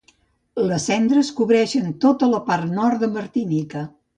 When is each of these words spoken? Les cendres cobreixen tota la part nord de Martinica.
Les 0.69 0.87
cendres 0.91 1.29
cobreixen 1.41 1.93
tota 2.07 2.33
la 2.33 2.43
part 2.51 2.75
nord 2.81 3.05
de 3.07 3.15
Martinica. 3.21 3.89